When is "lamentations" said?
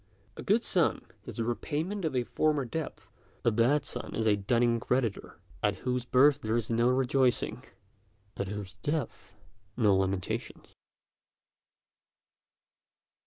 9.95-10.73